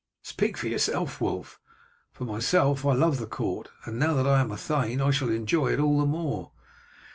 "Speak 0.23 0.57
for 0.57 0.67
yourself, 0.67 1.21
Wulf; 1.21 1.59
for 2.11 2.25
myself 2.25 2.87
I 2.87 2.93
love 2.93 3.19
the 3.19 3.27
court, 3.27 3.69
and 3.85 3.99
now 3.99 4.15
that 4.15 4.25
I 4.25 4.39
am 4.41 4.51
a 4.51 4.57
thane 4.57 4.99
I 4.99 5.11
shall 5.11 5.29
enjoy 5.29 5.73
it 5.73 5.79
all 5.79 5.99
the 5.99 6.07
more." 6.07 6.51